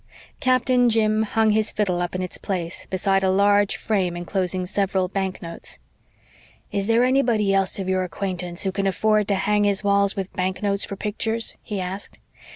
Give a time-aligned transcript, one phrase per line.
[0.39, 5.07] Captain Jim hung his fiddle up in its place, beside a large frame enclosing several
[5.07, 5.77] banknotes.
[6.71, 10.33] "Is there anybody else of your acquaintance who can afford to hang his walls with
[10.33, 12.17] banknotes for pictures?" he asked.